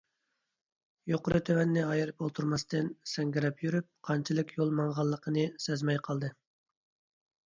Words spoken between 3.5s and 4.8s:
يۈرۈپ، قانچىلىك يول